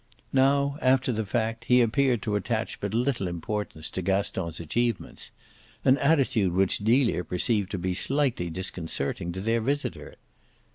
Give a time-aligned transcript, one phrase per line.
[0.33, 5.29] Now, after the fact, he appeared to attach but little importance to Gaston's achievements
[5.85, 10.15] an attitude which Delia perceived to be slightly disconcerting to their visitor.